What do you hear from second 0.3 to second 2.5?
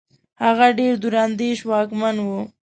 هغه ډېر دور اندېش واکمن وو.